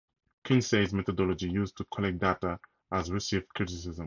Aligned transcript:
Kinsey's 0.43 0.95
methodology 0.95 1.47
used 1.47 1.77
to 1.77 1.85
collect 1.93 2.17
data 2.17 2.59
has 2.91 3.11
received 3.11 3.47
criticism. 3.49 3.99